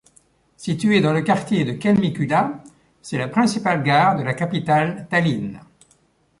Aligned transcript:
Située 0.57 0.99
dans 0.99 1.13
le 1.13 1.21
quartier 1.21 1.63
de 1.63 1.73
Kelmiküla, 1.73 2.63
c'est 3.03 3.19
la 3.19 3.27
principale 3.27 3.83
gare 3.83 4.15
de 4.17 4.23
la 4.23 4.33
capitale 4.33 5.05
Tallinn. 5.11 5.59